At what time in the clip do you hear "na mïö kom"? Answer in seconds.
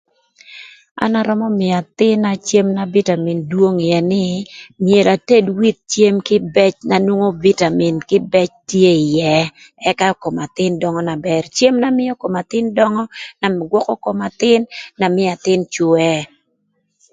11.81-12.33